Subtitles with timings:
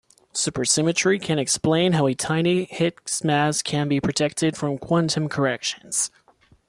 [0.33, 6.09] Supersymmetry can explain how a tiny Higgs mass can be protected from quantum corrections.